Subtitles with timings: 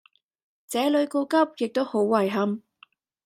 [0.67, 2.63] 這裡告急亦都好遺憾